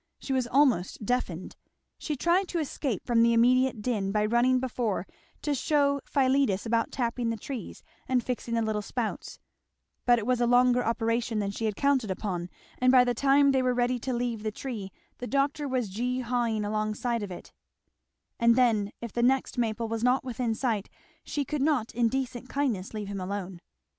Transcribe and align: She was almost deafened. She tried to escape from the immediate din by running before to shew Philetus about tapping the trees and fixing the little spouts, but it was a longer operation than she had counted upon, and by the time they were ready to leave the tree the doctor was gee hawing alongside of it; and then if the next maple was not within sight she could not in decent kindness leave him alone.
She 0.17 0.33
was 0.33 0.47
almost 0.47 1.05
deafened. 1.05 1.55
She 1.99 2.15
tried 2.15 2.47
to 2.47 2.57
escape 2.57 3.05
from 3.05 3.21
the 3.21 3.33
immediate 3.33 3.83
din 3.83 4.11
by 4.11 4.25
running 4.25 4.59
before 4.59 5.05
to 5.43 5.53
shew 5.53 6.01
Philetus 6.05 6.65
about 6.65 6.91
tapping 6.91 7.29
the 7.29 7.37
trees 7.37 7.83
and 8.07 8.23
fixing 8.23 8.55
the 8.55 8.63
little 8.63 8.81
spouts, 8.81 9.37
but 10.07 10.17
it 10.17 10.25
was 10.25 10.41
a 10.41 10.47
longer 10.47 10.83
operation 10.83 11.37
than 11.37 11.51
she 11.51 11.65
had 11.65 11.75
counted 11.75 12.09
upon, 12.09 12.49
and 12.79 12.91
by 12.91 13.03
the 13.03 13.13
time 13.13 13.51
they 13.51 13.61
were 13.61 13.75
ready 13.75 13.99
to 13.99 14.11
leave 14.11 14.41
the 14.41 14.51
tree 14.51 14.91
the 15.19 15.27
doctor 15.27 15.67
was 15.67 15.87
gee 15.87 16.21
hawing 16.21 16.65
alongside 16.65 17.21
of 17.21 17.29
it; 17.29 17.53
and 18.39 18.55
then 18.55 18.91
if 19.01 19.13
the 19.13 19.21
next 19.21 19.55
maple 19.59 19.87
was 19.87 20.03
not 20.03 20.23
within 20.25 20.55
sight 20.55 20.89
she 21.23 21.45
could 21.45 21.61
not 21.61 21.93
in 21.93 22.09
decent 22.09 22.49
kindness 22.49 22.95
leave 22.95 23.07
him 23.07 23.21
alone. 23.21 23.61